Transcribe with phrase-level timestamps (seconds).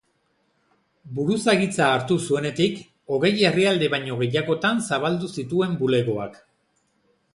[1.17, 2.81] Buruzagitza hartu zuenetik,
[3.17, 6.45] hogei herrialde baino gehiagotan zabaldu zituen bulegoak.